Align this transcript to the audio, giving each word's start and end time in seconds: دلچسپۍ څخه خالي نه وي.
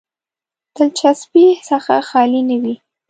دلچسپۍ 0.75 1.47
څخه 1.69 1.93
خالي 2.09 2.41
نه 2.49 2.57
وي. 2.61 2.75